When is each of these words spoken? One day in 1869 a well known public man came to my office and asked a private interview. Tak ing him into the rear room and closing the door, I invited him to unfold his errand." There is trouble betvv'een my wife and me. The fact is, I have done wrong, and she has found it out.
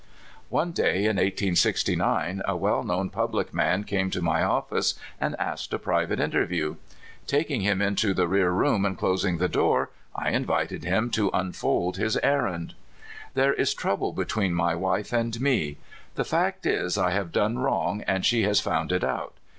One 0.49 0.71
day 0.71 1.01
in 1.01 1.17
1869 1.17 2.41
a 2.47 2.57
well 2.57 2.83
known 2.83 3.11
public 3.11 3.53
man 3.53 3.83
came 3.83 4.09
to 4.09 4.19
my 4.23 4.41
office 4.41 4.95
and 5.19 5.35
asked 5.37 5.71
a 5.75 5.77
private 5.77 6.19
interview. 6.19 6.77
Tak 7.27 7.51
ing 7.51 7.61
him 7.61 7.83
into 7.83 8.15
the 8.15 8.27
rear 8.27 8.49
room 8.49 8.83
and 8.83 8.97
closing 8.97 9.37
the 9.37 9.47
door, 9.47 9.91
I 10.15 10.31
invited 10.31 10.83
him 10.83 11.11
to 11.11 11.29
unfold 11.35 11.97
his 11.97 12.17
errand." 12.23 12.73
There 13.35 13.53
is 13.53 13.75
trouble 13.75 14.11
betvv'een 14.11 14.53
my 14.53 14.73
wife 14.73 15.13
and 15.13 15.39
me. 15.39 15.77
The 16.15 16.25
fact 16.25 16.65
is, 16.65 16.97
I 16.97 17.11
have 17.11 17.31
done 17.31 17.59
wrong, 17.59 18.01
and 18.07 18.25
she 18.25 18.41
has 18.41 18.59
found 18.59 18.91
it 18.91 19.03
out. 19.03 19.35